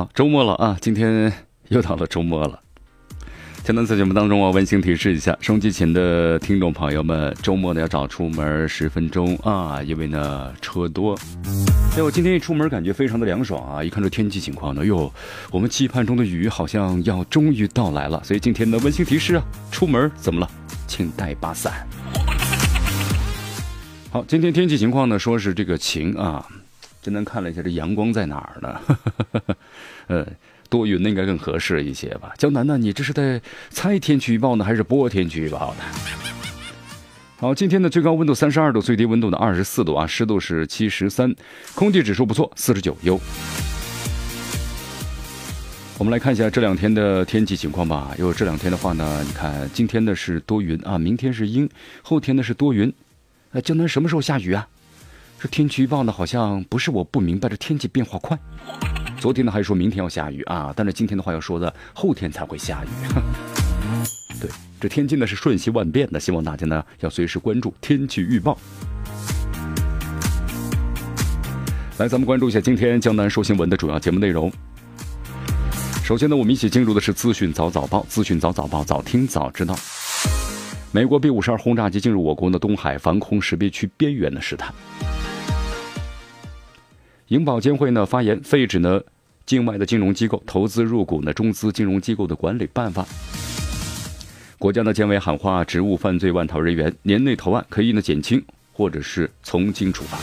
[0.00, 0.78] 好，周末了啊！
[0.80, 1.30] 今天
[1.68, 2.58] 又到了周末了。
[3.62, 11.14] 江南在节目当中啊，温馨提示一下，收机前的听众朋友们，周末呢要早出门十分钟啊，因为呢车多。
[11.98, 13.84] 哎，我今天一出门感觉非常的凉爽啊！
[13.84, 15.12] 一看这天气情况呢，哟，
[15.50, 18.24] 我们期盼中的雨好像要终于到来了。
[18.24, 20.50] 所以今天的温馨提示啊，出门怎么了，
[20.86, 21.86] 请带把伞。
[24.10, 26.42] 好，今天天气情况呢，说是这个晴啊。
[27.02, 28.80] 真能看了一下，这阳光在哪儿呢？
[30.08, 30.26] 呃，
[30.68, 32.32] 多云的应该更合适一些吧。
[32.36, 35.84] 江南呢，你这是在猜天气预报呢，还是播天气预报呢？
[37.38, 41.34] 好，今天的最高温度三十二度，最低温度呢二十四度啊，湿度是七十三，
[41.74, 43.18] 空气指数不错，四十九优。
[45.96, 48.14] 我们来看一下这两天的天气情况吧。
[48.18, 51.66] 因为这两天的话呢，你看今天呢是多云啊，明天是阴，
[52.02, 52.92] 后天呢是多云。
[53.52, 54.68] 呃，江南什么时候下雨啊？
[55.42, 58.38] 这天气预报呢，好像不是我不明白，这天气变化快。
[59.18, 62.88] 昨天呢还说明天要下雨啊，但是今天的话要说的后天才会下雨。
[64.38, 68.58] 对，这天气呢是瞬息万变的，希望大家呢要随时关注天气预报。
[71.96, 74.52] 来，咱们关注一下今天江南说新闻的主要节目内容。
[76.04, 79.74] 首先呢，我们一起进入的是资讯早早报，资讯早早报，早听早知道。
[80.92, 84.74] 美国 B 五十二轰炸机进入我国的东海防空识别区边缘的试探。
[87.30, 89.00] 银保监会呢发言废止呢
[89.46, 93.06] 境外的金融机构投资入股呢中资金融机构的管理办法。
[94.58, 100.18] 国家呢监委喊话职务犯罪万逃人员年内投案可以呢减轻或者是从轻处罚。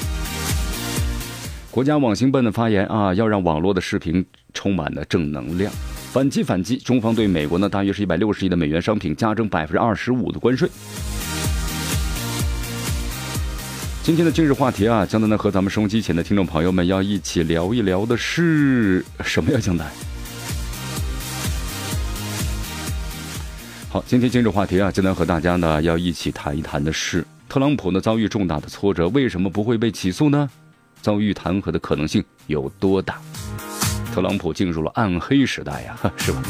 [1.72, 5.72] 国家网信办的发言啊要让网络的视频充满了正能量，
[6.12, 10.70] 反击反击，中方对美国呢大约是一百六十亿的美元商品加征百分之二十五的关税。
[14.08, 19.60] 今天的今日话题啊，江南呢和咱们收音机前的听众朋友们要一起聊一聊的是什么呀？
[19.60, 19.86] 江南。
[23.90, 30.50] 好，今天今日话题啊，江南和大家呢要一起谈一谈的是，特朗普呢遭遇重大的挫折，为什么不会被起诉呢？
[31.02, 33.20] 遭遇弹劾的可能性有多大？
[34.16, 36.42] 特朗普进入了暗黑时代呀， 是吧？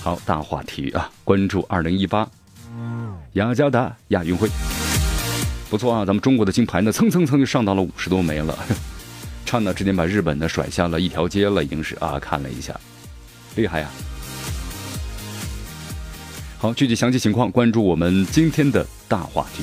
[0.00, 2.24] 好，大话题啊，关注二零一八
[3.32, 4.48] 雅加达亚运会。
[5.72, 8.54] 不错啊，咱们中国的金牌呢，蹭蹭蹭就上到了五十多枚了，
[9.46, 12.78] 刹那之间把日本呢甩下了一条街了，已经是啊，看了一下，
[13.56, 13.88] 厉害呀！
[16.58, 19.62] 好，具体详细情况关注我们今天的大话题。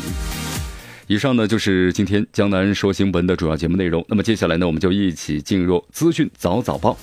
[1.06, 4.04] 以上呢就是今天江南说新闻的主要节目内容。
[4.10, 6.98] 那么接下来呢，我们就一起进入资讯早早报，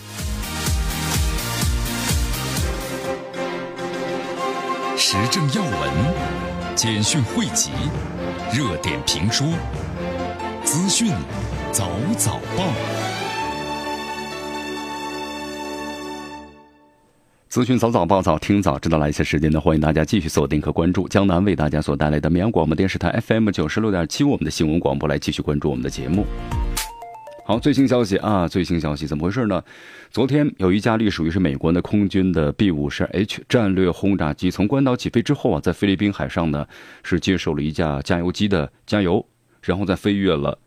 [4.97, 5.73] 时政要闻，
[6.75, 7.71] 简讯汇集。
[8.55, 9.45] 热点评书，
[10.63, 11.13] 资讯
[11.73, 12.65] 早早报，
[17.49, 18.99] 资讯早早报，早听早知道。
[18.99, 26.25] 来一些时间呢，欢迎大家继续锁定和关注江南为大家所带来的绵阳广播电视台 FM 九十六点七，我们的新闻广播，来继续关注我们的节目。
[27.49, 28.49] 好，最新消息啊！
[28.49, 29.63] 最新消息怎么回事呢？
[30.11, 36.67] 昨天有一架隶属于是美国的空军的 B 五十 H 战略轰炸机从关岛起飞之后啊，在菲律宾海上呢
[37.05, 39.25] 是接受了一架加油机的加油，
[39.63, 40.59] 然后再飞越了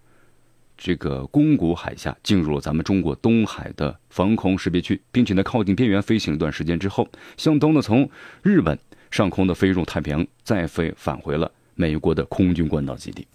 [0.77, 8.09] 这个宫古海峡，进入了咱们中国东海的防空识别区，并且呢靠近边缘飞行一段时间之后，向东呢从
[8.41, 8.79] 日本
[9.11, 13.27] 上空的飞入太平洋，再飞返回了美国的空军关岛基地。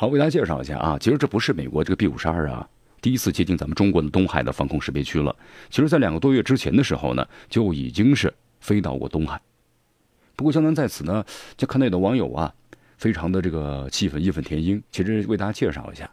[0.00, 2.66] 好，为大家介绍一下啊，其实这不是美国这个 B 五十二啊，
[3.02, 5.36] 第一次接近咱们中国的东海的防空识别区了。
[5.68, 9.38] 其实，在两个多月之前的时候呢，就已经是飞到过东海。
[10.36, 11.22] 不过，江南在此呢，
[11.54, 12.50] 就看到有的网友啊，
[12.96, 14.82] 非常的这个气愤，义愤填膺。
[14.90, 16.10] 其实为大家介绍一下，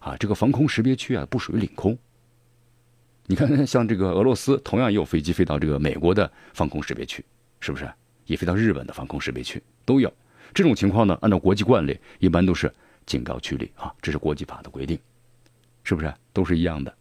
[0.00, 1.96] 啊，这个防空识别区啊，不属于领空。
[3.26, 7.24] 你看，像这个俄罗斯，同样也有飞机飞到这个美国的防空识别区，
[7.60, 7.88] 是不是？
[8.26, 10.12] 也飞到日本的防空识别区都有。
[10.52, 12.68] 这种情况呢，按照国际惯例，一般都是。
[13.08, 14.96] 警告驱离啊，这是国际法的规定，
[15.82, 16.94] 是不是都是一样的？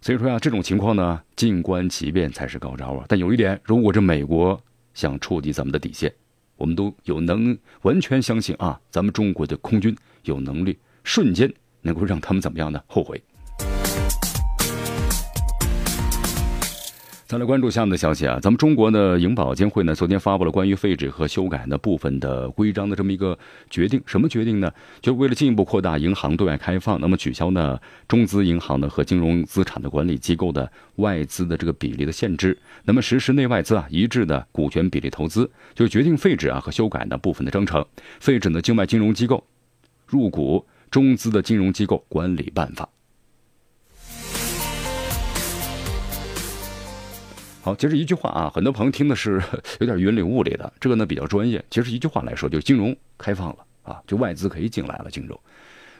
[0.00, 3.04] 所以说呀，这种情况呢，静观其变才是高招啊。
[3.06, 4.58] 但有一点，如果这美国
[4.94, 6.12] 想触及咱们的底线，
[6.56, 11.52] 我们都有能完全相信啊，咱们中国的空军有能力瞬间
[11.82, 12.82] 能够让他们怎么样呢？
[12.86, 13.22] 后悔。
[17.34, 23.36] 再来关注下面的消息啊，咱们中国的银保监会呢，昨天发布了关于废止和修改的部分的规章的这么一个
[23.68, 24.00] 决定。
[24.06, 24.70] 什么决定呢？
[25.00, 27.76] 就为了进一步扩大银行对外开放，那么取消呢
[28.06, 37.84] 中资银行呢和金融资产的管理机构的外资的这个比例的限制，那么实施内外资啊一致的股权比例投资，就决定废止啊和修改呢部分的章程，
[38.20, 39.42] 废止呢境外金融机构
[40.06, 42.88] 入股中资的金融机构管理办法。
[47.64, 49.42] 好，其实一句话啊，很多朋友听的是
[49.80, 51.64] 有点云里雾里的，这个呢比较专业。
[51.70, 55.10] 其实一句话来说，就是金融开放了啊，就外资可以进来了。
[55.10, 55.40] 金融，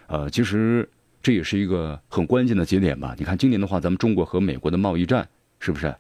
[0.09, 0.87] 呃，其实
[1.23, 3.15] 这也是一个很关键的节点吧。
[3.19, 5.27] 你看今年的话，咱们中国和美国的贸易战
[5.59, 5.95] 是不是？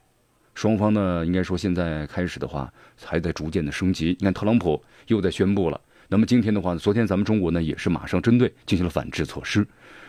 [0.54, 2.70] 双方呢，应该说现在开始的话，
[3.02, 4.14] 还在逐渐的升级。
[4.20, 9.66] 你看特朗普又在宣布了，那么今天的话，昨天咱们中国呢也是马上针对进行了反制措施，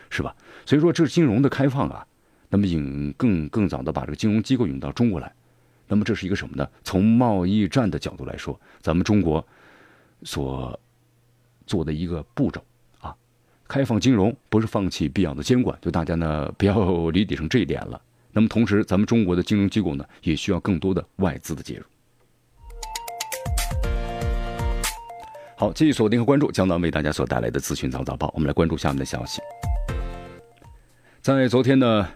[0.10, 0.36] 是吧？
[0.66, 2.06] 所以说这是金融的开放啊，
[2.50, 5.32] 那么引更更早的把这个金融机构引到中国来。
[5.88, 6.68] 那么这是一个什么呢？
[6.84, 9.46] 从贸易战的角度来说，咱们中国
[10.24, 10.80] 所
[11.68, 12.64] 做的一个步骤
[13.00, 13.16] 啊，
[13.68, 18.02] 开放金融不是放弃必要的监管，就大家呢不要理解成这一点了。
[18.32, 21.84] 那么同时，咱们中国的金融机构呢也需要更多的外资的介入。
[25.56, 29.40] 好，继续锁定和关注江南为大家所带来的资讯早早报，我们来关注下面的消息。
[31.22, 32.10] 在昨天呢，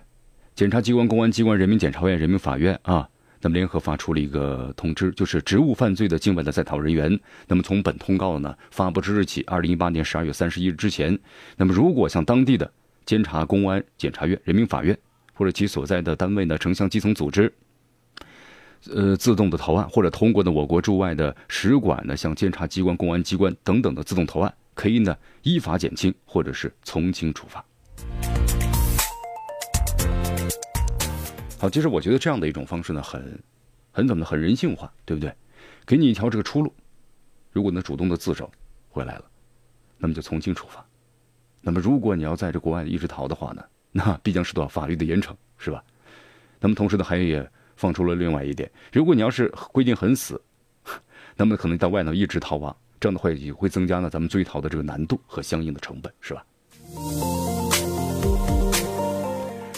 [0.55, 3.07] 检察机关、公安机关、人民检察院、人民法院啊。
[3.41, 11.17] 那么联合发出了一个通知，就是职务犯罪的境外的在逃人员，那么从本通告呢发布之日起，二零一八年十二月三十一日之前，
[11.55, 12.69] 那么如果向当地的
[13.05, 14.97] 监察、公安、检察院、人民法院
[15.33, 17.51] 或者其所在的单位呢城乡基层组织，
[18.93, 27.63] 呃自动的投案，或者通过呢我国驻外的使馆呢向监察机关、公安机关等等的自动投案，可以呢依法减轻或者是从轻处罚。
[31.59, 33.37] 好，其实我觉得这样的一种方式呢，很，
[33.91, 35.35] 很怎么呢很人性化，对不对？
[35.85, 36.73] 给你一条这个出路，
[37.51, 38.49] 如果能主动的自首
[38.87, 39.25] 回来了，
[39.97, 40.85] 那么就从轻处罚。
[41.59, 43.61] 那么如果你要在这国外一直逃的话呢，
[43.91, 45.83] 那必将受到法律的严惩，是吧？
[46.61, 47.45] 那么同时呢，还也
[47.75, 50.41] 放出了另外一点，如果你要是规定很死，
[51.35, 56.45] 那么可能到外头一直逃亡，这样的话也会增加了咱们追逃的这个难度和相应的成本，是吧？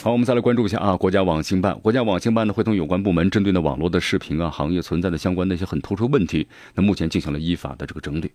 [0.04, 8.32] 好，我们再来关注一下啊，国家网信办，国家网信办呢会同有关部门针对呢网络的视频啊行业存在的相关的一些很突出问题，那目前进行了依法的这个整理。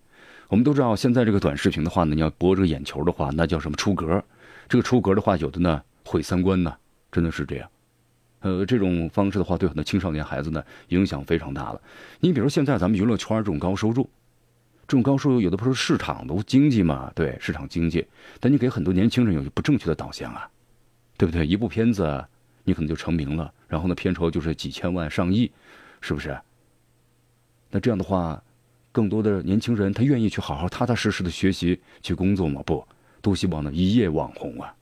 [0.47, 4.23] 我们都知道，现在这个短视频的话呢，你要博这个眼球的话，那叫什么出格？
[4.69, 6.73] 这个出格的话，有的呢毁三观呢，
[7.11, 7.69] 真的是这样。
[8.43, 11.81] 呃，这种方式的话，对很多青少年孩子呢影响非常大了。
[12.21, 14.09] 你比如现在咱们娱乐圈这种高收入，
[14.87, 17.11] 这种高收入有的不是市场的经济嘛？
[17.13, 18.07] 对，市场经济，
[18.39, 20.49] 但你给很多年轻人有不正确的导向啊。
[21.19, 21.47] 对不对？
[21.47, 22.25] 一部片子，
[22.65, 25.51] 你可能就成名了，然后呢，片酬就是几千万、上亿，
[26.03, 26.39] 是不是？
[27.71, 28.43] 那这样的话，
[28.93, 32.63] 更多的年轻人他愿意去好好踏踏实实的学习去工作吗？
[32.67, 32.87] 不，
[33.23, 34.75] 都希望呢一夜网红啊。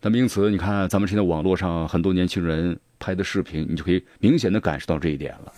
[0.00, 5.52] 那么因此，你看咱们现在网络上很多年轻人拍的视频，你就可以明显的感受到这一点了。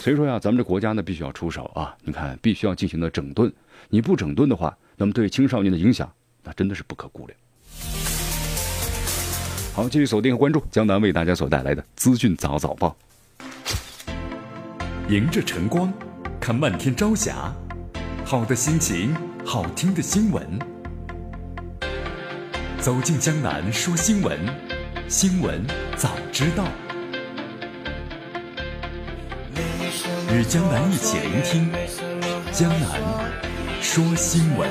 [0.00, 1.96] 所以说呀，咱们这国家呢必须要出手啊！
[2.02, 3.52] 你看，必须要进行的整顿，
[3.88, 4.76] 你不整顿的话。
[5.00, 6.12] 那么对青少年的影响，
[6.44, 7.34] 那真的是不可估量。
[9.72, 12.94] 好，继续锁定和关注江南为大家所带来的资讯早早报。
[15.08, 15.90] 迎着晨光，
[16.38, 17.50] 看漫天朝霞，
[18.26, 20.46] 好的心情，好听的新闻。
[22.78, 24.38] 走进江南说新闻，
[25.08, 25.64] 新闻
[25.96, 26.64] 早知道。
[30.30, 31.72] 与江南一起聆听
[32.52, 33.49] 江南。
[33.80, 34.68] 说新闻，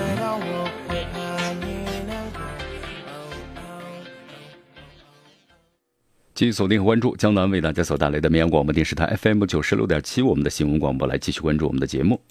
[6.36, 12.22] 继续锁定和关注江南为大家所带来的绵阳广播电视台 FM 九十六点七，我们的新闻广播，来继续关注我们的节目。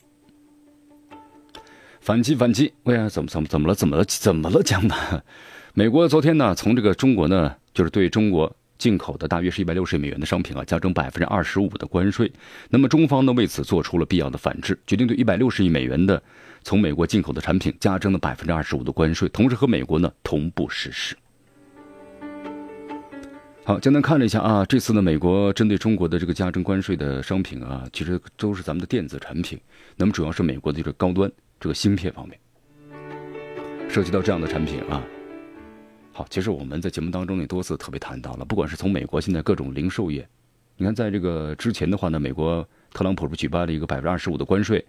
[2.01, 2.73] 反击反击！
[2.85, 3.75] 哎呀，怎么怎么怎么了？
[3.75, 4.05] 怎么了？
[4.09, 4.63] 怎么了？
[4.63, 5.23] 江南，
[5.75, 8.55] 美国昨天呢，从这个中国呢，就是对中国。
[8.79, 12.33] 进口的大约是一百六十亿美元的商品啊，加征百分之二十五的关税。
[12.71, 16.23] 那么中方呢为此做出了必要的反制，决定对一百六十亿美元的
[16.69, 21.17] 从美国进口的产品加征了百分之二十五的关税，同时和美国呢同步实施。
[23.65, 29.59] 好，简单看了一下啊，这次呢美国针对中国的这个加征关税的商品啊，其实都是咱们的电子产品，
[29.97, 32.39] 那么主要是美国的这个高端这个芯片方面，
[33.89, 35.03] 涉及到这样的产品啊。
[36.13, 40.29] 好，其实我们在节目当中也多次特别谈到了，不管是从美国现在各种零售业，
[40.77, 44.85] 你看在这个之前的话呢，美国特朗普不举办了一个百分之二十五的关税，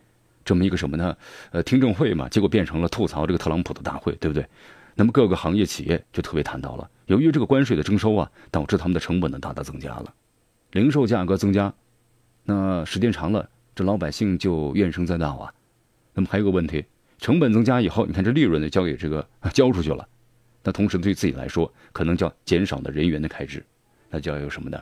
[0.50, 1.16] 这么一个什么呢？
[1.52, 4.44] 呃，听证会嘛，结果变成了吐槽这个特朗普的大会，对不对？
[4.96, 10.12] 那么各个行业企业就特别谈到了，由于这个关税的征收啊，导致他们的成本呢大大增加了，
[10.72, 11.72] 零售价格增加，
[12.46, 15.54] 那时间长了，这老百姓就怨声载道啊。
[16.16, 16.84] 那么还有个问题，
[17.20, 20.04] 成本增加以后，你看这利润呢交给这个 交出去了，
[20.64, 23.64] 那同时对自己来说，可能叫减少的人员的开支，
[24.10, 24.82] 那就要有什么呢？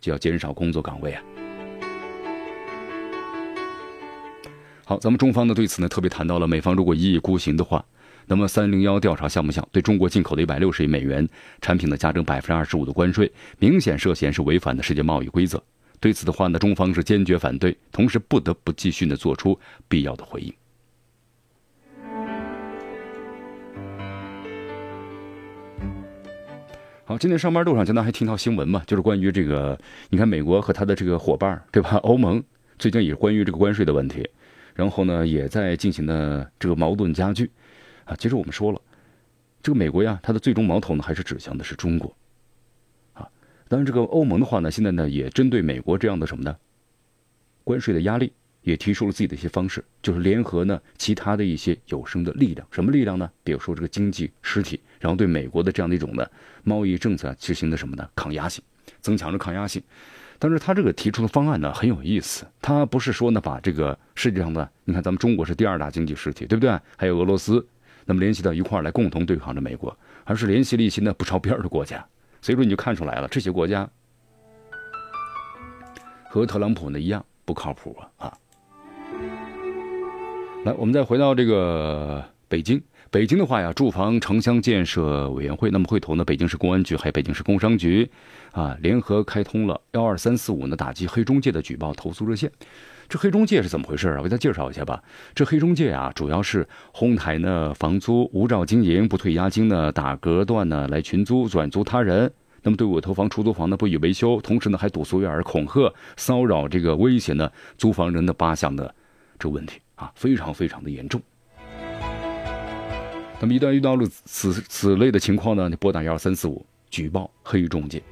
[0.00, 1.20] 就要减少工作岗位啊。
[4.88, 7.84] 好，咱们中方呢对此呢特别谈到了，美方如果一意孤行的话，
[8.26, 11.28] 那么三零幺调查项目下对中国进口的一百六十亿美元
[11.60, 15.62] 产品呢加征百分之二十五的关税，明显涉嫌是违反的世界贸易规则。
[16.00, 20.50] 对此的话呢，中方是坚决反对，同时不得不继续呢做出必要的回应。
[27.04, 29.78] 好，今天上班路上，经常还听到新闻嘛，就是关于这个，
[30.08, 31.96] 你看美国和他的这个伙伴对吧？
[31.96, 32.42] 欧盟
[32.78, 34.26] 最近也是关于这个关税的问题。
[34.78, 37.50] 然后呢，也在进行的这个矛盾加剧，
[38.04, 38.80] 啊，其实我们说了，
[39.60, 42.16] 这个美国呀，它的最终矛头呢，还是指向的是中国，
[43.12, 43.28] 啊，
[43.66, 46.56] 当然这个欧盟的话呢，现在呢也针对美国这样的什么呢，
[47.64, 48.32] 关税的压力，
[48.62, 53.28] 也提出了自己的一些方式，就是联合呢其他的一些有生的力量，什么力量呢？
[53.42, 56.24] 比如说这个经济实体，然后对美国的这样的一种呢
[56.62, 58.08] 贸易政策执行的什么呢？
[58.14, 58.62] 抗压性，
[59.00, 59.82] 增强了抗压性。
[60.38, 66.78] 但是他这个提出的方案呢很有意思，他不是说呢把这个世界上的，你看咱们中国是第二大经济实体，对不对？
[66.96, 67.66] 还有俄罗斯，
[68.04, 72.04] 那么联系到一块来共同对抗着美国，而是联系了一些呢不着边的国家。
[72.40, 73.88] 所以说你就看出来了，这些国家
[76.30, 78.38] 和特朗普呢一样不靠谱啊啊！
[80.64, 82.82] 来，我们再回到这个北京。
[83.10, 88.10] 北京的话呀，住房城乡建设委员会那么会同呢，北京市公安局还有北京市工商局，
[88.52, 92.52] 啊，联合开通了幺二三四五呢打击黑中介的举报投诉热线。
[93.08, 94.16] 这黑中介是怎么回事啊？
[94.18, 95.02] 我给大家介绍一下吧。
[95.34, 102.30] 这黑中介啊，主要是哄抬呢房租无照经营、不退押金呢、打隔断呢来群租转租他人。
[102.62, 108.94] 那么对我投房、出租房呢不予维修，同时呢还堵俗院儿、恐吓、骚扰这个威胁呢租房人的八项的
[109.38, 111.22] 这问题啊，非常非常的严重。
[113.40, 118.02] 那么一旦遇到了此此类的情况呢，你拨打幺二三四五举报黑中介。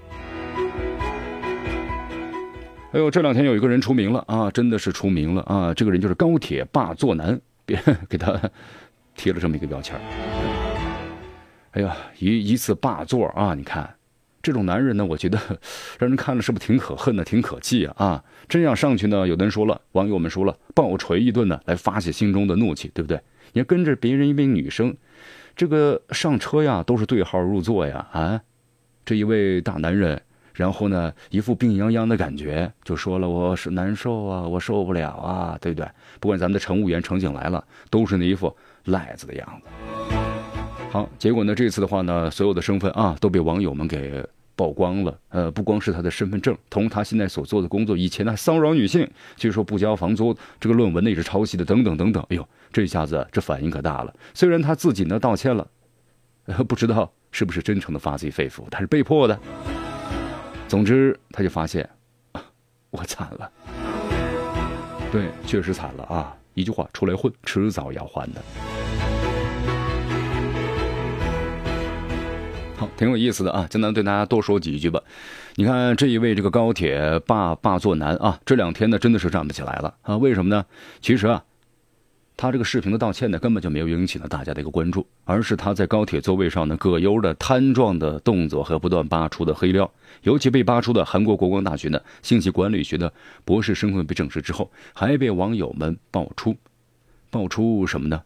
[2.92, 5.74] 哎呦，这两天有一个人出名了啊，真的是出名了啊！
[5.74, 7.78] 这个人就是高铁霸座男，别
[8.08, 8.40] 给他
[9.16, 10.00] 贴了这么一个标签
[11.72, 13.52] 哎呀，一一次霸座啊！
[13.52, 13.92] 你看
[14.40, 15.38] 这种男人呢，我觉得
[15.98, 17.94] 让人看了是不是挺可恨的，挺可气啊？
[17.98, 23.20] 啊，真要上去呢，有的人说了，网友们说了，暴锤一顿呢，来发泄心中的怒气，对不对？
[23.56, 24.94] 你跟着别人一名女生。
[25.56, 28.38] 这个上车呀，都是对号入座呀，啊，
[29.02, 30.20] 这一位大男人，
[30.52, 35.88] 然后呢，一副病殃殃的感觉，就说了我是难受啊，我受不了啊，对不对？
[36.20, 40.16] 不管咱们的乘务员、乘警来了，都是那一副赖子的样子。
[40.90, 44.22] 好，结果呢，这次的话呢，所有的身份啊，都被网友们给。
[44.56, 52.22] 曝光了，呃，不光是他的身份证，同他现在所做的工作，以前呢骚扰女性，据说不交房租，这个论文呢也是抄袭的，等等等等。
[52.30, 54.14] 哎呦，这一下子这反应可大了。
[54.34, 55.68] 虽然他自己呢道歉了，
[56.66, 59.38] 不知道是不是真诚的发自肺腑，他是被迫的。
[60.66, 61.88] 总之，他就发现，
[62.90, 63.52] 我惨了，
[65.12, 66.34] 对，确实惨了啊！
[66.54, 68.75] 一句话，出来混，迟早要还的。
[72.76, 73.66] 好，挺有意思的啊！
[73.70, 75.00] 江南对大家多说几句吧。
[75.54, 80.18] 你看这一位这个高铁霸霸座男啊，这两天呢真的是站不起来了啊！
[80.18, 80.66] 为什么呢？
[81.00, 81.42] 其实啊，
[82.36, 89.90] 他这个视频的道歉呢根本就没有引起了大家的一个关注，而是他在高铁座位上呢葛优的瘫状的动作和不断扒出的黑料，
[90.20, 93.10] 尤其被扒出的韩国国光大学的信息管理学的
[93.46, 96.54] 博士身份被证实之后，还被网友们爆出，
[97.30, 98.20] 爆出什么呢？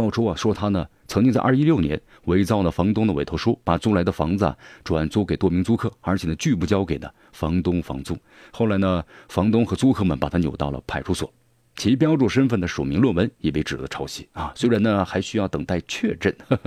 [0.00, 8.16] 爆出啊，说他呢曾经在二一六年伪造了房东的委托书，把租来的房子转租给多名租客，而且呢拒不交给的房东房租。
[8.50, 11.30] 后来呢，房东和租客们把他扭到了派出所，
[11.76, 14.50] 其标注身份的署名论文也被指责抄袭啊。
[14.54, 16.34] 虽然呢还需要等待确认，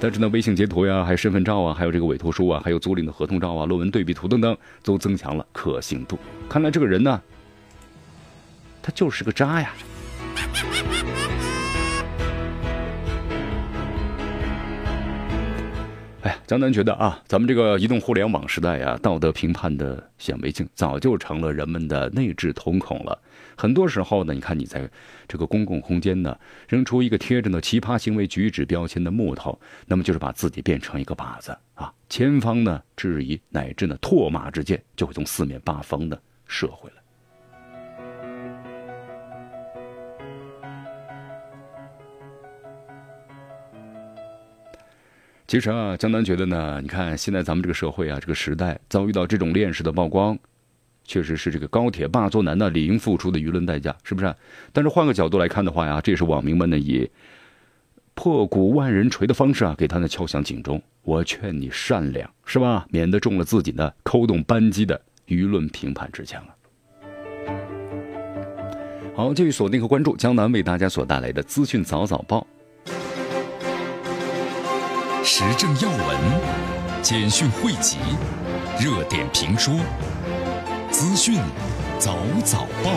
[0.00, 6.18] 但是呢微信截图呀，还有身份照啊，还有这个委托书啊，还有租赁的合同照啊，论文对比图等等，都增强了可信度。
[6.48, 7.22] 看来这个人呢，
[8.82, 9.72] 他就是个渣呀。
[16.22, 23.18] 哎，江南觉得啊，咱们这个移动互联网时代呀，道德评判的显微镜早就成了人们的内置瞳孔了。
[23.56, 24.86] 很多时候呢，你看你在
[25.26, 36.99] 这个公共空间呢，扔出一个贴着呢奇葩行为举止标签的木头，那么就是把自己变成一个靶子啊，前方呢质疑乃至呢唾骂之箭，就会从四面八方的射回来。
[45.50, 50.38] 其实啊，江南觉得呢，你看现在咱们这个社会啊，这个时代遭遇到这种链式的曝光，
[51.02, 54.32] 确实是这个高铁霸座男呢理应付出的舆论代价，是不是？
[54.72, 57.10] 但是换个角度来看的话呀，这也是网民们呢以
[58.14, 60.80] 破鼓万人锤的方式啊，给他呢敲响警钟。
[61.02, 62.86] 我劝你善良，是吧？
[62.90, 66.54] 免得中了自己呢扣动扳机的舆论评判之枪啊。
[69.16, 72.46] 好，继续锁定和关注江南为大家所带来的资讯早早报。
[75.42, 77.96] 时政要闻、简讯汇集、
[78.78, 79.74] 热点评说、
[80.90, 81.38] 资讯
[81.98, 82.92] 早早报。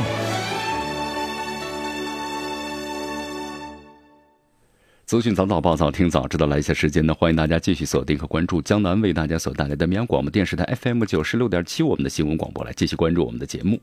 [5.06, 6.48] 资讯早早报，早听早知道。
[6.48, 13.80] 来一下时间呢，欢迎大家继续锁定和关注江南为大家所带来的绵阳广播电视台 FM 九十六点七我们的新闻广播，来继续关注我们的节目。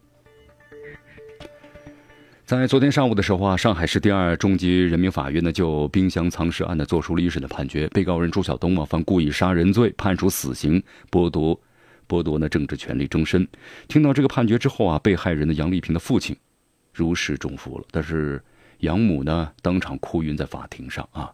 [2.50, 11.56] 在昨天上午的时候啊，上海市第二中级人民法院呢就冰箱藏尸案呢作出了一审的判决，被告人朱晓东啊犯故意杀人罪，判处死刑，剥夺
[12.08, 13.46] 剥夺呢政治权利终身。
[13.86, 16.36] 听到这个判决之后啊，被害人的杨丽萍的父亲
[16.92, 18.42] 如释重负了，但是
[18.78, 21.32] 养母呢当场哭晕在法庭上啊。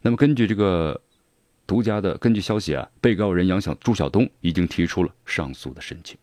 [0.00, 1.00] 那么根据这个
[1.66, 6.16] 独家的根据消息啊，被告人杨晓朱晓东已经提出了上诉的申请。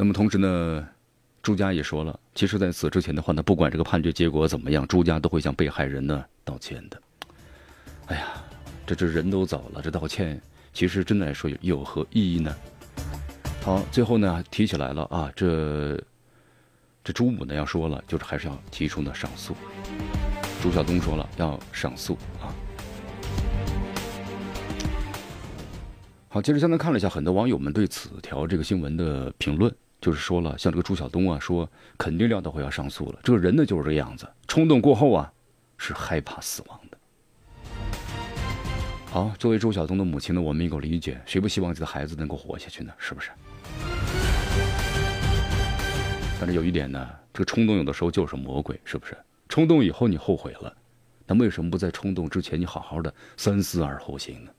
[0.00, 0.88] 那么同时呢，
[1.42, 7.02] 朱家也说了，其实在此之前的话呢，不管这个判决结果怎么样，朱家都会向被害人呢道歉的。
[8.06, 8.28] 哎呀，
[8.86, 10.40] 这这人都走了，这道歉
[10.72, 12.54] 其实真的来说有何意义呢？
[13.64, 16.00] 好，最后呢提起来了啊，这
[17.02, 19.52] 这朱母呢要说了，就是还是要提出呢上诉。
[20.62, 22.54] 朱晓东说了要上诉啊。
[26.28, 29.74] 好，接着刚才看了一下很多网友们对此条这个新闻的评论。
[30.08, 33.20] 就是说了，像这个朱晓东啊，说肯定料到会要上诉了。
[33.22, 35.30] 这个人呢就是这个样子，冲动过后啊，
[35.76, 36.96] 是害怕死亡的。
[39.04, 42.90] 好，作为朱晓东的母亲呢，我们也够理解，谁不希望自己的孩子能够活下去呢？
[42.96, 43.28] 是不是？
[46.40, 49.14] 但是有一点呢，这个冲动有的时候就是魔鬼，是不是？
[49.46, 50.74] 冲动以后你后悔了，
[51.26, 54.50] 那为什么不在冲动之前你好好的三思而后行呢？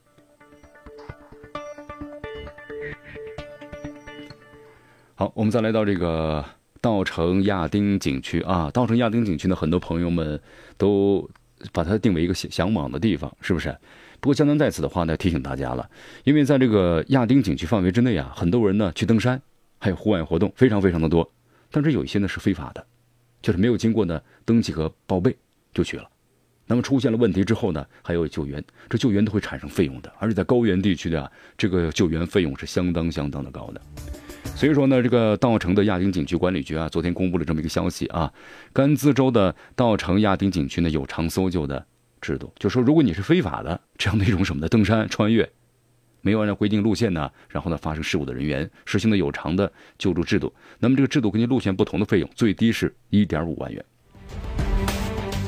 [5.20, 6.42] 好，我们再来到这个
[6.80, 8.70] 稻城亚丁景区啊。
[8.72, 10.40] 稻城亚丁景区呢，很多朋友们
[10.78, 11.28] 都
[11.74, 13.68] 把它定为一个向向往的地方，是不是？
[14.18, 15.86] 不过江南在此的话呢，提醒大家了，
[16.24, 19.38] 因为在这个亚丁景区范围之内啊，很多人呢去登山，
[19.78, 21.30] 还有户外活动，非常非常的多。
[21.70, 22.82] 但是有一些呢是非法的，
[23.42, 25.36] 就是没有经过呢登记和报备
[25.74, 26.08] 就去了。
[26.64, 33.82] 那么出现了问题之后呢，还有救援，这救援都会产生费用的，而且在高原地区的啊这个救援费用是相当相当的高的。
[34.44, 38.30] 所以说呢，这个稻城的亚丁景区管理局啊，昨天公布了这么一个消息啊，
[38.72, 41.86] 甘孜州的稻城亚丁景区呢有偿搜救的
[42.20, 45.48] 制度，就说如果你是非法的这样的一种什么的登山穿越，
[46.20, 50.52] 没有按照规定路线呢，然后呢发生事故的人员，实行的有偿的救助制度。
[50.78, 53.82] 那么这个制度根据路线不同的费用，最低是一点五万元。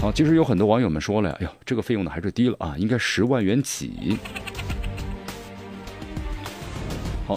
[0.01, 4.19] 好，其实有很多网友们说了呀，哎呦，这个费用呢还是低了啊，应该十万元起。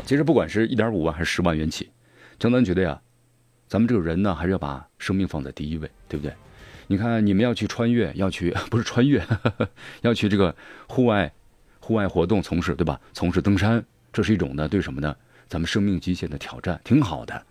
[0.05, 1.89] 其实不管是一点五万还是十万元起，
[2.39, 2.99] 江丹觉得呀，
[3.67, 6.33] 咱们这个人呢，还是要把生命放在第一位，对不对？
[6.87, 9.25] 你看，你们要去穿越，要去 不是穿越，
[10.01, 10.55] 要去这个
[10.87, 11.31] 户外
[11.79, 12.99] 户外活动从事，对吧？
[13.13, 15.15] 从事登山，这是一种呢，对什么呢？
[15.47, 17.45] 咱们生命极限的挑战，挺好的。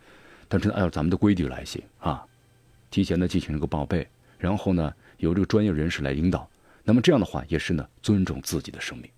[0.49, 2.25] 但是按照咱们的规矩来行啊，
[2.91, 4.07] 提前呢进行一个报备，
[4.39, 6.49] 然后呢由这个专业人士来引导，
[6.85, 9.11] 那么这样的话也是呢尊重自己的生命。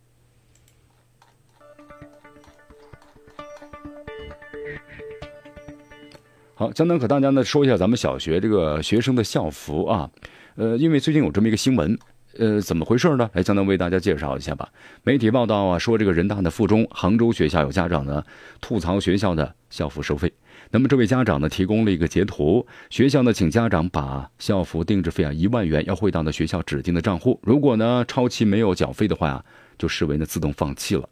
[6.59, 10.11] 好，江南和大家呢说一下咱们小学这个学生的校服啊，
[10.55, 11.99] 呃，因为最近有这么一个新闻，
[12.39, 13.29] 呃，怎么回事呢？
[13.35, 14.67] 来，江南为大家介绍一下吧。
[15.03, 18.23] 媒体报道啊，说这个人大的附中杭州学校有家长呢
[18.63, 20.33] 吐槽学校的校服收费，
[20.71, 29.45] 那么这位家长呢提供了一个截图，学校呢请家长把校服定制费啊一万元要汇到呢学校指定的账户，如果呢超期没有缴费的话啊，
[29.77, 31.07] 就视为呢自动放弃了。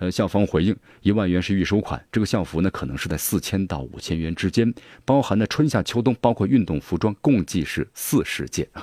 [0.00, 4.72] 呃，校方回应，一万元是预收款，这个校服呢可能是在四千到五千元之间，
[5.04, 8.66] 包含的春夏秋冬，包括运动服装，共计是四十件。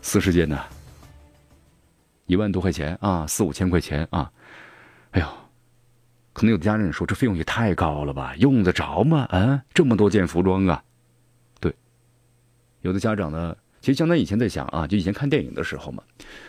[0.00, 0.58] 四十件呢，
[2.24, 4.32] 一万多块钱啊，四五千块钱啊，
[5.10, 5.26] 哎呦，
[6.32, 9.26] 可能有的家长说这费用也太高了吧，用得着吗？
[9.28, 10.82] 啊，这么多件服装啊，
[11.60, 11.70] 对，
[12.80, 13.54] 有的家长呢。
[13.84, 16.02] 其实江南以前在想啊，就以前看电影的时候嘛，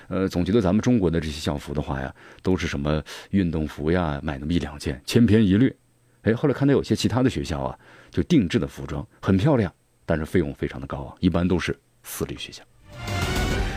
[0.07, 5.75] 呃，总觉得咱们中国的这些校服的话呀，都是什么运动服呀，买那么一两件，千篇一律。
[6.21, 7.77] 哎，后来看到有些其他的学校啊，
[8.09, 9.69] 就定制的服装很漂亮，
[10.05, 12.63] 但是费用非常的高啊，一般都是私立学校。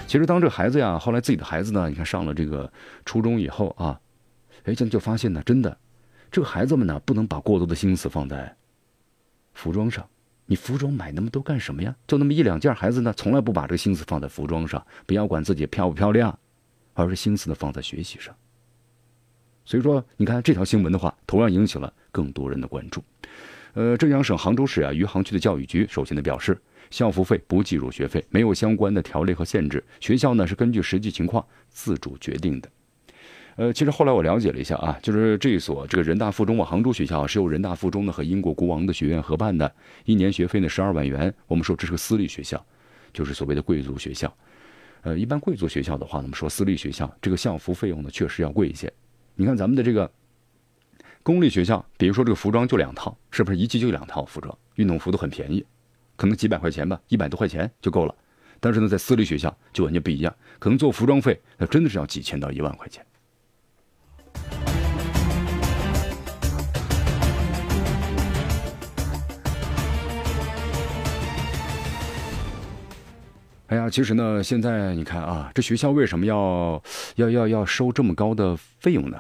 [0.07, 2.73] 其实当这孩子呀，后来自己的孩子呢，你看上了这个
[3.05, 3.99] 初中以后啊，
[4.67, 5.77] 哎，这就发现呢，真的，
[6.31, 8.55] 这个孩子们呢，不能把过多的心思放在
[9.53, 10.09] 服装上。
[10.51, 11.95] 你服装买那么多干什么呀？
[12.07, 16.37] 就那么一两件，孩子呢，从来不把这个心思放在服装上，不要管自己漂不漂亮，
[16.95, 18.35] 而是心思呢放在学习上。
[19.67, 23.05] 所以说，你看这条新闻的话，同样引起了更多人的关注。
[23.75, 26.59] 呃，浙江省杭州市啊余杭区的教育局首先呢表示，
[26.89, 32.71] 校服费不计入学费，没有相关的条例和限制，学校呢是根据实际情况自主决定的。
[33.59, 41.35] 呃，其实后来我了解了一下啊，就是这一所这个人大附中啊，杭州学校是由人大附中呢和英国国王的学院合办的，一年学费呢十二万元。
[41.49, 42.65] 我们说这是个私立学校，
[43.13, 44.33] 就是所谓的贵族学校。
[45.03, 48.93] 呃，一般贵族学校的话，我们说私立学校这个校服费用呢确实要贵一些。
[49.35, 50.09] 你看咱们的这个
[51.25, 54.57] 公立学校，比如说这个服装就两套，是不是一季就两套服装？
[54.77, 55.67] 运动服都很便宜，
[56.15, 58.15] 可能几百块钱吧，一百多块钱就够了。
[58.61, 63.05] 但是呢，在私立学校就完全不一样，可能做服装费那真的是要几千到一万块钱。
[73.69, 76.83] 哎呀，其实呢，现在你看啊，这学校为什么要
[77.17, 79.19] 要要要收这么高的费用呢？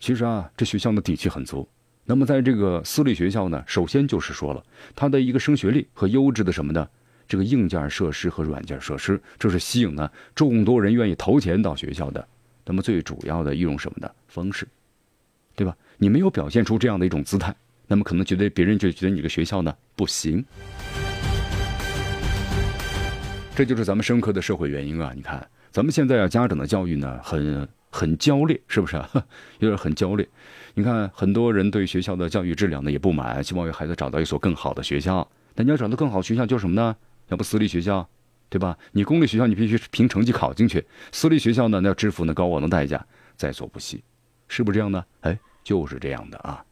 [0.00, 1.68] 其实啊，这学校的底气很足。
[2.06, 4.64] 那么在这个私立学校呢，首先就是说了，
[4.96, 6.88] 它的一个升学率和优质的什么呢？
[7.28, 12.26] 这个硬件设施和软件设施，这是吸引呢众多人愿意投钱到学校的。
[12.64, 14.66] 那么最主要的一种什么的方式，
[15.54, 15.76] 对吧？
[15.98, 17.54] 你没有表现出这样的一种姿态，
[17.86, 20.42] 那么可能觉得别人就觉得你这个学校呢不行。
[23.58, 25.10] 这就是咱们深刻的社会原因啊！
[25.16, 28.96] 你看，咱们现在啊，家长的教育呢，很很焦虑，是不是？
[29.58, 30.28] 有点很焦虑。
[30.74, 35.28] 你看，很多人对学校的教育质量呢也不满，希望为孩子找到一所更好的学校。
[35.56, 36.94] 但你要找到更好学校，就是什么呢？
[37.30, 38.08] 要不私立学校，
[38.48, 38.78] 对吧？
[38.92, 44.04] 你公立学校你必须凭成绩考进去，私立学校呢，那要支付那高昂的代价，在所不惜，
[44.46, 45.04] 是不是这样呢？
[45.22, 46.64] 哎，就是这样的啊。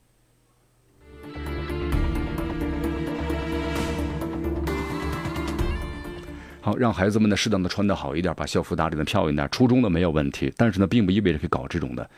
[6.67, 9.47] 好，让孩子们呢适当的穿的好一点，把校服打理的漂亮点。
[9.49, 12.09] 初中的没有问题，但是呢，并不意味着可以搞这种的，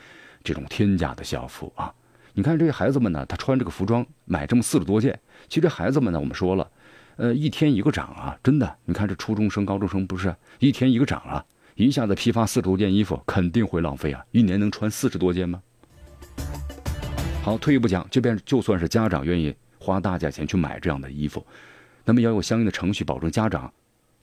[0.42, 1.94] 这种天价的校服啊。
[2.32, 5.16] 你看这些孩子们呢，他穿这个服装买这么四十多件，
[5.48, 6.68] 其实孩子们呢，我们说了，
[7.14, 8.76] 呃，一天一个涨啊，真的。
[8.86, 11.44] 你看这初中生、高中生不是一天一个涨啊，
[11.76, 14.20] 一下子批发四十多件衣服，肯定会浪费啊。
[14.32, 15.62] 一年能穿四十多件吗？
[17.44, 21.46] 好，退一步讲，这边就算是家长愿意花大价钱去买这样的衣服，
[22.04, 23.72] 那么要有相应的程序保证家长。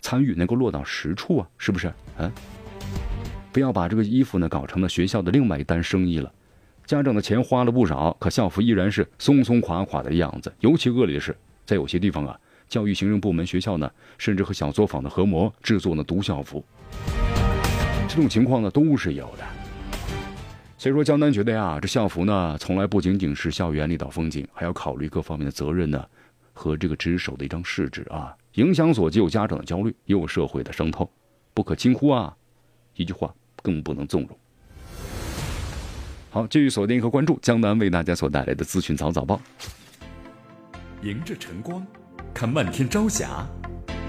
[0.07, 1.87] 参与能够落到实处啊，是不是？
[2.17, 2.31] 啊，
[3.51, 6.31] 不要把这个衣服呢搞成了学校的另外一单生意了。
[6.85, 10.49] 家长的钱花了不少，可校服依然是松松垮垮的样子。
[10.61, 12.39] 尤其恶劣的是，在有些地方啊，
[12.69, 16.63] 教育行政部门、学校呢，甚至和小作坊的合模制作呢毒校服。
[18.07, 19.43] 这种情况呢都是有的。
[20.77, 26.01] 所以说，江南觉得呀，这校服呢，从来不仅仅是校园里的风景，还要考虑各方面的责任呢，
[26.53, 28.33] 和这个值守的一张试纸啊。
[28.57, 31.07] 影响所及，有家长的焦虑，也有社会的伤痛，
[31.53, 32.35] 不可轻忽啊！
[32.95, 34.35] 一句话，更不能纵容。
[36.31, 39.39] 好，继续锁定和关注江南为大家所带来的资讯早早报。
[41.03, 41.85] 迎着晨光，
[42.33, 43.47] 看漫天朝霞，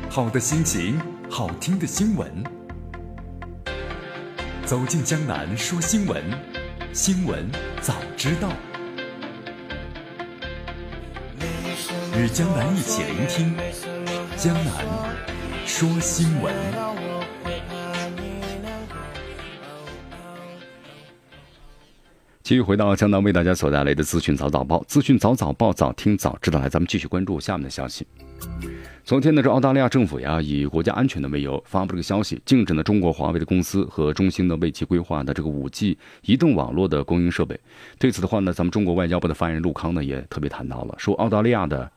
[0.08, 2.42] 好的心情，好听的新闻。
[4.64, 6.24] 走进江南说新闻，
[6.94, 7.46] 新闻
[7.82, 8.50] 早知道。
[12.16, 13.97] 与江南一起聆听。
[14.38, 14.72] 江南
[15.66, 16.54] 说新闻，
[22.44, 26.60] 继续回到江南为大家所带来的资讯早早报，资讯早早报，早听早知道。
[26.60, 28.06] 来，咱们继续关注下面的消息。
[29.02, 37.58] 昨天呢，这澳大利亚政府呀，以国家安全的为由，发布这个消息，禁止呢中国华为的公司和中兴呢为其规划的这个五 G 移动网络的供应设备。
[37.98, 41.90] 对此的话呢，咱们中国外交部的发言人陆康呢也特别谈到了，说澳大利亚的。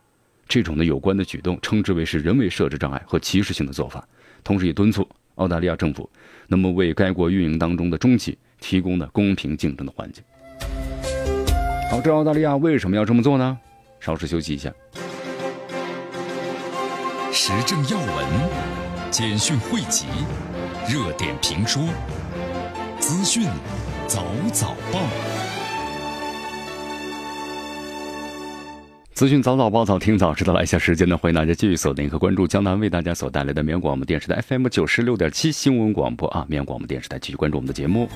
[0.52, 4.06] 这种的有关的举动，称之为是人为设置障碍和歧视性的做法，
[4.44, 6.06] 同时也敦促澳大利亚政府，
[6.46, 10.22] 那么为该国运营当中的中企提供的公平竞争的环境。
[11.90, 13.58] 好，这澳大利亚为什么要这么做呢？
[13.98, 14.70] 稍事休息一下。
[17.32, 18.26] 时政要闻、
[19.10, 20.04] 简讯汇集、
[20.86, 21.82] 热点评说、
[23.00, 23.44] 资讯
[24.06, 25.51] 早早报。
[29.22, 38.08] 资讯早早报早听早知道，来一下时间呢，欢迎大家继续锁定和关注江南为大家所带来的绵阳广播电视台 FM 九十六点七新闻广播啊，绵阳广播电视台继续关注我们的节目。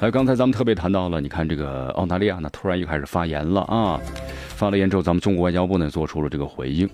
[0.00, 4.00] 哎刚才咱们特别谈到了，你看这个澳大利亚呢，突然又开始发言了啊！
[4.56, 6.90] 发了言之后，咱们中国外交部呢做出了这个回应。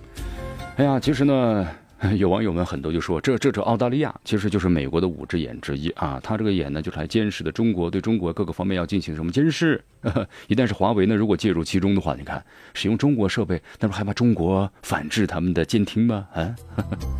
[0.75, 1.67] 哎呀，其实呢。
[2.17, 9.79] 有网友们很多就说，这这这澳大利亚其实就是美国的五只眼之一啊，他这个眼呢就是来监视的中国，对中国各个方面要进行什么监视？
[10.47, 16.27] 一旦是华为呢，如果介入其中的话，你看使用中国设备，那不害怕中国反制他们的监听吗？
[16.33, 16.55] 啊，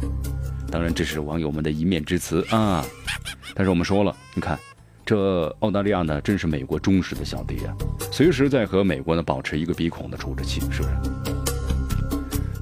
[0.71, 2.83] 当然这是网友们的一面之词啊。
[3.53, 4.57] 但是我们说了，你看
[5.05, 7.75] 这澳大利亚呢，真是美国忠实的小弟啊，
[8.11, 10.95] 随时在和美国呢保持一个鼻孔的出着气，是不是？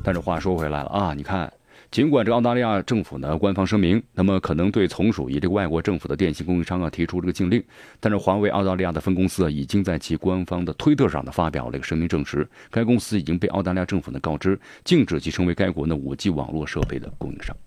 [0.03, 1.49] 但是话说回来了啊，你看。
[1.91, 7.63] 尽管这澳大利亚政府呢官方声明，那么可能对从属于这个外国政府的电信供应商啊提出这个禁令，
[7.99, 17.58] 但是华为澳大利亚的分公司啊已经在其官方的推特上呢发表了一个声明，证实该公司已经被澳大利亚政府呢告知禁止其成为该国呢五 G 网络设备的供应商。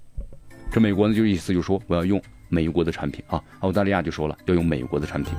[0.71, 5.35] 这美国呢就意思就说我要用美国的产品啊，澳大利亚就说了要用美国的产品。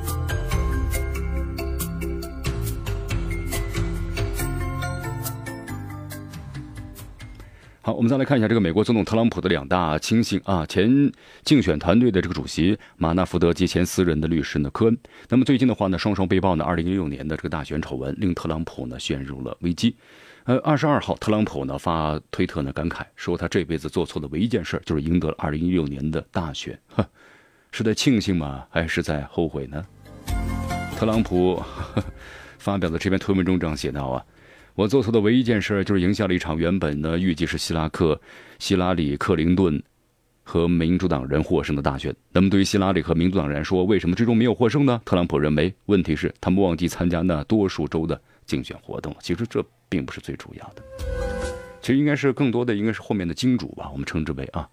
[7.86, 11.12] 好，我们再来看一下这个美国总统特朗普的两大亲信啊，前
[11.44, 14.98] 竞选团队的这个主席马纳福德及前私人的律师呢科恩。
[15.28, 19.98] 那么最近的话呢，双双被曝呢，二零一六年的这个大选丑闻令特朗普呢陷入了危机。
[20.46, 26.80] 呃，二十二号，特朗普呢发推特呢感慨说，他这辈子做错的唯一件事就是赢得了二零一六年的大选。
[26.88, 27.06] 呵，
[27.74, 28.64] 是在庆幸吗？
[28.70, 29.86] 还是在后悔呢？
[30.96, 31.62] 特朗普
[32.58, 34.24] 发表的这篇推文中这样写道啊。
[34.76, 38.20] 我做错的唯一一件事就是赢下了一场原本呢预计是希拉克、
[38.58, 39.82] 希拉里、克林顿
[40.42, 42.14] 和民主党人获胜的大选。
[42.32, 45.00] 那么对于希拉里和民主党人来说，为什么最终没有获胜呢？
[45.06, 49.20] 特朗普认为问题是他们忘记参加那多数州的竞选活动了。
[49.22, 50.84] 其实这并不是最主要的，
[51.80, 54.68] 其实应该是更多的应该是后面的金主吧，我们称之为啊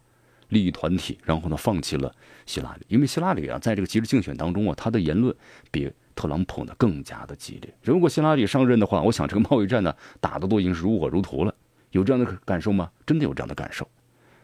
[0.48, 2.10] 利益团体，然后呢放弃了
[2.46, 5.34] 希拉里，因为希拉里啊在这个其实竞选当中啊，他的言论
[5.70, 5.90] 比。
[6.14, 7.74] 特朗普呢更加的激烈。
[7.82, 11.54] 如果希拉里上任的话，我想这个贸易战呢打的都已经是如火如荼了。
[11.90, 12.90] 有这样的感受吗？
[13.04, 13.88] 真的有这样的感受。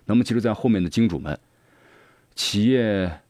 [0.04, 1.38] 那么，其实，在后面的金主们、
[2.34, 3.20] 企业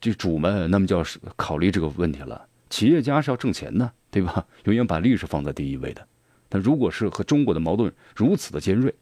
[0.00, 1.04] 这主们，那么就要
[1.36, 2.46] 考虑这个问题了。
[2.68, 4.46] 企业家是要挣钱的，对吧？
[4.64, 6.06] 永远把利是放在第一位的。
[6.48, 8.94] 但如果是和中国的矛盾如此的尖锐，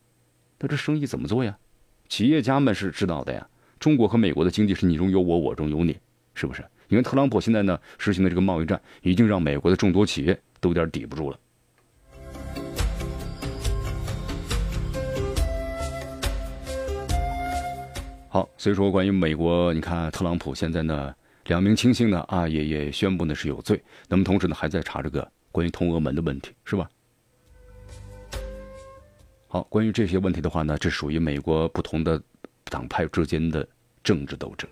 [0.58, 1.56] 那这生意怎么做呀？
[2.08, 3.46] 企业家们是知道的呀。
[3.78, 5.98] 中国和美国的经济是你中有我，我中有你，
[6.34, 6.64] 是不是？
[6.88, 11.38] 因为特朗普现在呢实行的这个贸易战，已经让美国的众多企业都有点抵不住了。
[18.28, 21.14] 好，所以说关于美国，你看特朗普现在呢，
[21.46, 26.86] 两名亲信呢啊也也宣布呢是有罪，那么同时呢还在查这个关于通俄门的问题，是吧？
[29.48, 32.20] 好，关于这些问题的话呢，这属于美国不同的
[32.64, 33.66] 党派之间的
[34.04, 34.68] 政治斗争。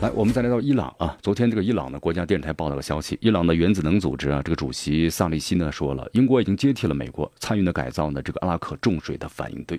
[0.00, 1.16] 来，我们再来到伊朗啊。
[1.20, 9.78] 昨天这个伊朗的国家电视台报道了消息，伊朗的原子能组织啊，这个主席萨利希呢说了，英国已经接替了美国参与的改造呢这个阿拉克重水的反应堆。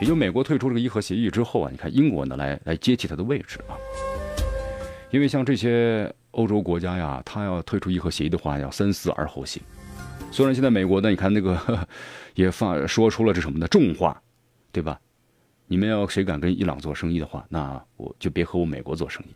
[0.00, 3.78] 也就美国退出这个伊核协议之后啊，你看英国呢来来接替它的位置啊。
[5.12, 9.62] 因为像这些欧洲国家呀，他要退出伊核协议的话，要三思而后行。
[10.32, 11.86] 虽然现在美国呢，你看那个
[12.34, 14.20] 也发说出了这什么的重话，
[14.72, 14.98] 对吧？
[15.70, 19.28] 你们要谁敢跟伊朗做生意的话，那我就别和我美国做生意。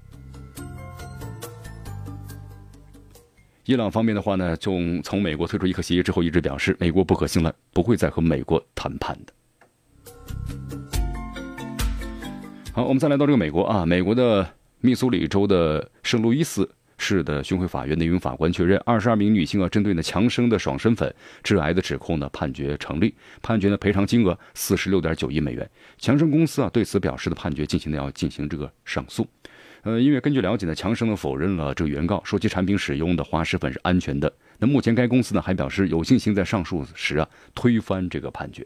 [3.67, 9.33] 伊朗方面的话呢，从从美国退出伊核协议之后，一直表示美国不可信赖，不会再和美国谈判的。
[12.73, 14.49] 好，我们再来到这个美国啊，美国的
[14.81, 16.67] 密苏里州的圣路易斯。
[17.03, 21.13] 市的巡回法院的一名法官确认，二十二名女性啊，针对呢强生的爽身粉
[21.43, 23.13] 致癌的指控呢，判决成立，
[23.43, 25.69] 判决呢赔偿金额四十六点九亿美元。
[25.99, 29.27] 强生公司啊对此表示的判决进行的要进行这个上诉。
[29.83, 34.33] 呃，因为根据了解呢，强生呢否认了这个原告，说其产品使用的滑石粉是安全的。
[34.59, 38.65] 那目前该公司呢还表示有信心在上诉时啊推翻这个判决。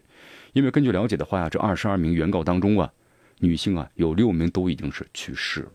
[0.53, 2.93] 因为根据了解的话呀，这二十二名原告当中啊，
[3.39, 5.69] 女性啊有六名都已经是去世了。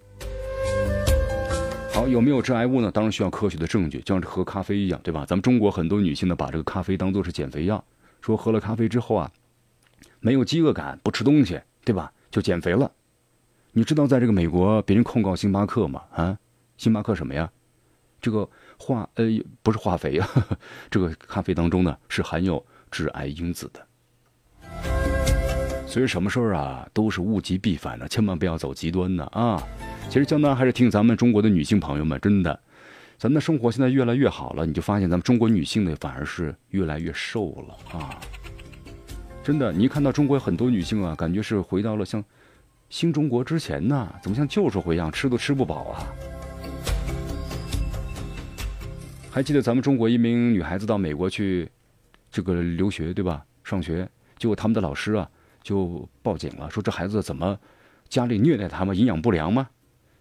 [1.94, 2.90] 好，有没有致癌物呢？
[2.90, 5.26] 当然需要科学的证据，就像喝咖啡一样，对吧？
[5.26, 7.84] 咱们中国很多女性呢，把这个咖啡当做是减肥药，
[8.22, 9.30] 说喝了咖啡之后啊，
[10.20, 12.12] 没有饥饿感，不吃东西，对吧？
[12.32, 12.90] 就减肥了。
[13.74, 16.02] 你知道在这个美国，别人控告星巴克吗？
[16.14, 16.38] 啊，
[16.78, 17.52] 星巴克什么呀？
[18.22, 19.26] 这个化呃
[19.62, 20.28] 不是化肥啊，
[20.90, 23.86] 这个咖啡当中呢是含有致癌因子的。
[25.92, 29.62] 所以什么事儿啊，都是物极必反的，千万不要走极端的啊。
[30.08, 32.58] 其实江南还是听咱们中国的女性朋友们，真的，
[33.18, 38.18] 咱们的生活现在越来越好了，你就发现咱们中国女性呢反而是越来越瘦了啊！
[39.44, 42.24] 真的，你一看到中国很多女性啊，感觉是回到了像
[42.88, 46.08] 新中国之前呢，怎么像旧社会一样，吃都吃不饱啊？
[49.30, 51.70] 还记得咱们中国一名女孩子到美国去
[52.32, 53.44] 这个留学对吧？
[53.66, 55.30] 上学，结果他们的老师啊
[55.62, 57.58] 就报警了，说这孩子怎么
[58.10, 58.94] 家里虐待他吗？
[58.94, 59.68] 营养不良吗？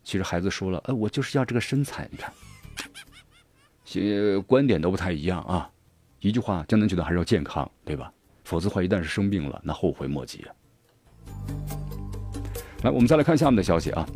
[0.03, 2.33] 其实孩子说了，呃，我就是要这个身材，你看，
[3.85, 5.71] 些观点都不太一样啊。
[6.21, 8.13] 一句话，江南觉得还是要健康，对吧？
[8.45, 10.49] 否则的话，一旦是生病了，那后悔莫及啊。
[12.83, 14.07] 来，我们再来看下面的消息啊。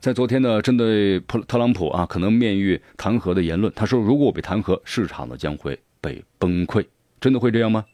[0.00, 6.86] 在昨天呢，针对特特朗普啊可能面遇弹劾的言论，他说：“如果我被弹劾，市场呢将会被崩溃。”
[7.20, 7.84] 真的会这样吗？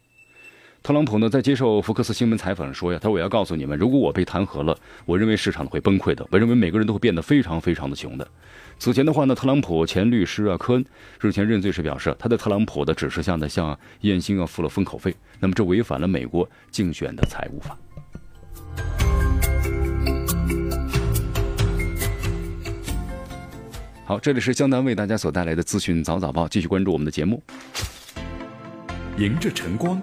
[0.84, 6.26] 特朗普呢在接受福克斯新闻采访时说呀：“他说我要告诉你们，如果我被弹劾了，我认为市场会崩溃的。
[6.30, 8.28] 我认为每个人都会变得非常非常的穷的。”
[8.78, 10.84] 此前的话呢，特朗普前律师啊科恩
[11.18, 17.78] 日前认罪时表示，他在特朗普的指示下呢向燕兴啊付了封口费，那么这违反了美国竞选的财务法。
[24.04, 27.42] 好，这里是江南为大家所带来的资讯早早报，继续关注我们的节目。
[29.16, 30.02] 迎着晨光，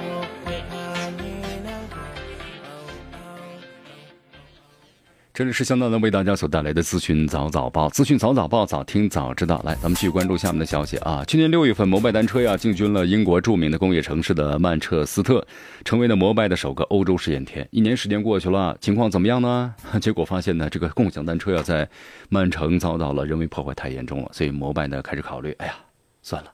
[5.41, 9.59] 这里是相当的为大家所带来的资讯早早报，资讯早早报，早听早知道。
[9.65, 11.25] 来，咱们继续关注下面的消息啊。
[11.25, 15.43] 去年六月份，摩拜单车呀进军了英国著名的工业城市的曼彻斯特，
[15.83, 17.67] 成为了摩拜的首个欧洲试验田。
[17.71, 19.73] 一年时间过去了，情况怎么样呢？
[19.99, 21.89] 结果发现呢，这个共享单车呀在
[22.29, 24.29] 曼城遭到了人为破坏，太严重了。
[24.31, 25.73] 所以摩拜呢开始考虑，哎呀，
[26.21, 26.51] 算了，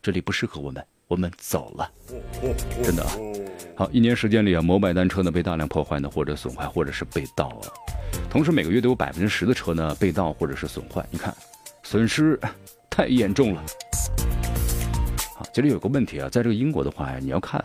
[0.00, 1.90] 这里不适合我们，我们走了。
[2.82, 3.10] 真的啊。
[3.74, 7.72] 好，一年时间里啊，摩拜单车呢被大量破坏呢，或者损坏，或者是被盗了。
[8.28, 11.04] 同时，每个月都有百分之十的车呢被盗或者是损坏。
[11.10, 11.34] 你看，
[11.82, 12.38] 损失
[12.90, 13.64] 太严重了。
[15.34, 17.62] 好，这里有个问题啊，在这个英国的话呀，你要看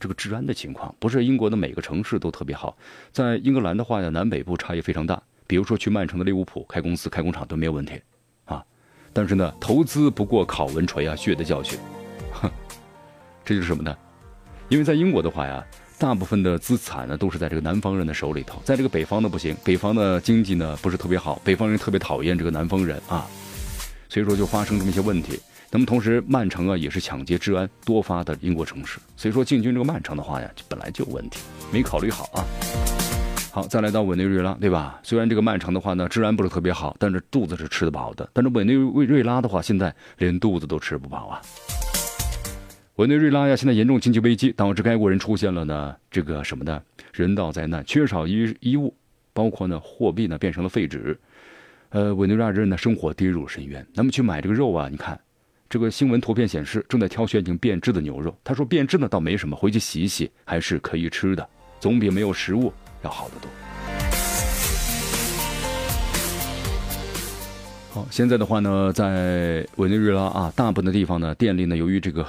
[0.00, 2.74] 这个治安的情况，不是英国的每个城市都特别好。
[3.12, 5.22] 在英格兰的话呢，南北部差异非常大。
[5.48, 8.00] 比如说去曼城的利物浦开公司、开工厂都没有问题
[8.46, 8.64] 啊。
[9.12, 11.78] 但是呢，投资不过考文垂啊，血的教训。
[13.46, 13.96] 这就是什么呢？
[14.68, 15.64] 因为在英国的话呀。
[15.98, 23.26] 大部分的资产呢，都是在这个南方人的手里头，在这个北方的不行，北方的经济呢不是特别好，北方人特别讨厌这个南方人啊，
[24.06, 25.40] 所以说就发生这么一些问题。
[25.70, 31.40] 那么同时，曼城啊也是抢劫治安多发的英国城市，所以说进军这个曼城的话呀，就本来就有问题，
[31.72, 32.44] 没考虑好啊。
[33.50, 35.00] 好，再来到委内瑞拉，对吧？
[35.02, 38.28] 虽然这个曼城的话呢，治安不是特别好，但是肚子是吃得饱的。
[38.34, 41.40] 但是委内瑞拉的话，现在连肚子都吃不饱啊。
[42.96, 46.82] 委内瑞拉呀，现在严重经济危机，导致该国人出现了呢这个什么呢？
[47.12, 48.94] 人道灾难，缺少衣衣物，
[49.34, 51.18] 包括呢货币呢变成了废纸，
[51.90, 53.86] 呃，委内瑞拉人呢生活跌入深渊。
[53.92, 55.20] 那么去买这个肉啊，你看，
[55.68, 58.34] 这个新闻图片显示正在挑选已经变质的牛肉。
[58.42, 61.46] 他说变质呢倒没什么，回去洗一洗还是可以吃的，
[61.78, 63.50] 总比没有食物要好得多。
[67.96, 72.26] 好，现在的话呢，在委内瑞拉啊，大部分的地方呢，电力呢，由于这个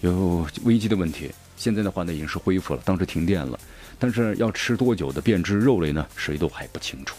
[0.00, 2.80] 有危机的问题，现在的话呢，已经是恢复了。
[2.84, 3.56] 当时停电了，
[3.96, 6.04] 但是要吃多久的变质肉类呢？
[6.16, 7.14] 谁都还不清楚。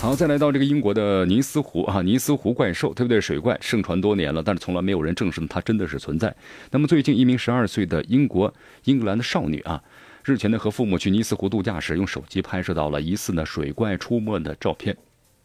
[0.00, 3.20] 好，再来到这个英国的尼斯湖啊，尼斯湖怪兽，对不对？
[3.20, 6.34] 水怪盛传多年了，但是从来没有人证实它真的是存在。
[6.72, 9.80] 那么最近，一名十二岁的英国英格兰的少女啊，
[10.24, 14.96] 日前呢和父母去尼斯湖度假时，用手机拍摄到了疑似呢水怪出没的照片。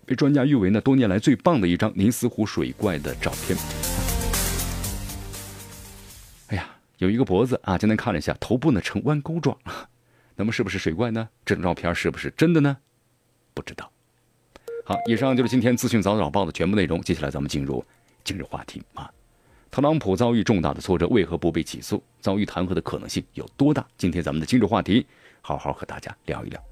[0.06, 3.58] 被专家誉为呢多年来最棒的一张尼斯湖水怪的照片。
[6.48, 6.68] 哎呀，
[7.00, 9.58] 有一个脖子啊，今天看了一下，头部呢呈弯钩状，
[10.36, 11.28] 那么是不是水怪呢？
[11.44, 12.78] 这张照片是不是真的呢？
[13.54, 13.91] 不知道。
[14.84, 17.02] 好，以上就是今天资讯早早报的全部内容。
[17.02, 17.84] 接下来咱们进入
[18.24, 19.10] 今日话题啊，
[19.72, 22.03] 特朗普遭遇重大的挫折，为何不被起诉？
[22.22, 23.84] 遭遇弹劾的可能性有多大？
[23.97, 25.08] 今天咱们的今日话题，
[25.41, 26.64] 好好和大家聊一聊。